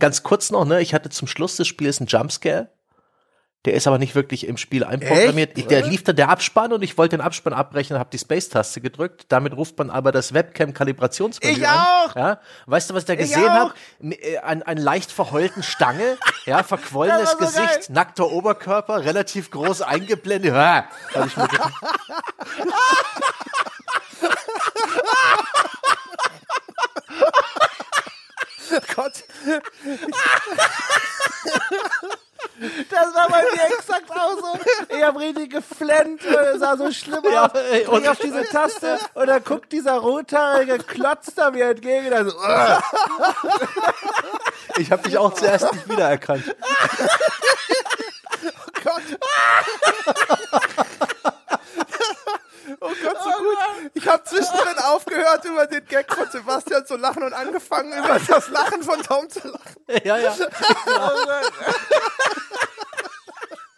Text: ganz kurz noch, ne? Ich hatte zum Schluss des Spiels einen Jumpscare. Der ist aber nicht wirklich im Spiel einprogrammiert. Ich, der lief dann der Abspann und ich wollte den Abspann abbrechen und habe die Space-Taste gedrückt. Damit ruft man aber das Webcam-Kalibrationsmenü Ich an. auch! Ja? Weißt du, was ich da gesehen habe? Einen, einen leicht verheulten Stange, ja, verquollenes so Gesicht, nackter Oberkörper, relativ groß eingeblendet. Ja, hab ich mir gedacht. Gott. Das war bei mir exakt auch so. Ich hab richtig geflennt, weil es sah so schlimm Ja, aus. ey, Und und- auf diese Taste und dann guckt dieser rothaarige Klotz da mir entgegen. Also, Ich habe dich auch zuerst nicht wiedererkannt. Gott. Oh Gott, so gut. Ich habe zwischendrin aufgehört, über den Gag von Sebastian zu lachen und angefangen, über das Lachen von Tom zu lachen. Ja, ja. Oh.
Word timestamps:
ganz 0.00 0.22
kurz 0.22 0.50
noch, 0.50 0.64
ne? 0.64 0.80
Ich 0.80 0.94
hatte 0.94 1.10
zum 1.10 1.28
Schluss 1.28 1.56
des 1.56 1.68
Spiels 1.68 2.00
einen 2.00 2.08
Jumpscare. 2.08 2.68
Der 3.66 3.74
ist 3.74 3.86
aber 3.86 3.98
nicht 3.98 4.14
wirklich 4.14 4.46
im 4.46 4.56
Spiel 4.56 4.84
einprogrammiert. 4.84 5.58
Ich, 5.58 5.66
der 5.66 5.84
lief 5.86 6.02
dann 6.02 6.16
der 6.16 6.30
Abspann 6.30 6.72
und 6.72 6.80
ich 6.80 6.96
wollte 6.96 7.18
den 7.18 7.20
Abspann 7.20 7.52
abbrechen 7.52 7.92
und 7.94 8.00
habe 8.00 8.08
die 8.10 8.18
Space-Taste 8.18 8.80
gedrückt. 8.80 9.26
Damit 9.28 9.54
ruft 9.54 9.76
man 9.76 9.90
aber 9.90 10.12
das 10.12 10.32
Webcam-Kalibrationsmenü 10.32 11.58
Ich 11.58 11.68
an. 11.68 11.76
auch! 11.78 12.16
Ja? 12.16 12.40
Weißt 12.64 12.88
du, 12.88 12.94
was 12.94 13.02
ich 13.02 13.06
da 13.08 13.16
gesehen 13.16 13.50
habe? 13.50 13.74
Einen, 14.42 14.62
einen 14.62 14.80
leicht 14.80 15.12
verheulten 15.12 15.62
Stange, 15.62 16.16
ja, 16.46 16.62
verquollenes 16.62 17.32
so 17.32 17.36
Gesicht, 17.36 17.90
nackter 17.90 18.30
Oberkörper, 18.30 19.04
relativ 19.04 19.50
groß 19.50 19.82
eingeblendet. 19.82 20.54
Ja, 20.54 20.86
hab 21.14 21.26
ich 21.26 21.36
mir 21.36 21.48
gedacht. 21.48 21.74
Gott. 28.94 29.24
Das 32.90 33.14
war 33.14 33.28
bei 33.30 33.42
mir 33.42 33.64
exakt 33.78 34.10
auch 34.10 34.36
so. 34.36 34.58
Ich 34.94 35.02
hab 35.02 35.16
richtig 35.18 35.50
geflennt, 35.52 36.22
weil 36.24 36.44
es 36.54 36.60
sah 36.60 36.76
so 36.76 36.90
schlimm 36.92 37.22
Ja, 37.32 37.46
aus. 37.46 37.52
ey, 37.54 37.86
Und 37.86 37.94
und- 38.02 38.08
auf 38.08 38.18
diese 38.18 38.44
Taste 38.44 38.98
und 39.14 39.26
dann 39.28 39.42
guckt 39.44 39.72
dieser 39.72 39.94
rothaarige 39.98 40.78
Klotz 40.78 41.34
da 41.34 41.50
mir 41.50 41.70
entgegen. 41.70 42.12
Also, 42.12 42.32
Ich 44.76 44.90
habe 44.92 45.02
dich 45.02 45.16
auch 45.16 45.32
zuerst 45.34 45.72
nicht 45.72 45.88
wiedererkannt. 45.88 46.54
Gott. 48.84 49.02
Oh 52.80 52.88
Gott, 53.02 53.16
so 53.22 53.30
gut. 53.42 53.58
Ich 53.94 54.06
habe 54.06 54.22
zwischendrin 54.24 54.78
aufgehört, 54.84 55.44
über 55.44 55.66
den 55.66 55.84
Gag 55.86 56.12
von 56.12 56.30
Sebastian 56.30 56.86
zu 56.86 56.96
lachen 56.96 57.22
und 57.22 57.32
angefangen, 57.32 57.92
über 57.92 58.18
das 58.18 58.48
Lachen 58.48 58.82
von 58.82 59.02
Tom 59.02 59.28
zu 59.28 59.48
lachen. 59.48 60.04
Ja, 60.04 60.16
ja. 60.16 60.34
Oh. 60.86 61.99